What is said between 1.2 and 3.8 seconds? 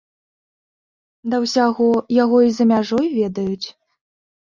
Да ўсяго, яго і за мяжой ведаюць.